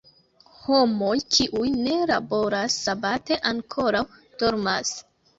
Homoj, 0.59 1.17
kiuj 1.35 1.67
ne 1.81 1.97
laboras 2.11 2.77
sabate 2.85 3.37
ankoraŭ 3.51 4.01
dormas. 4.45 4.95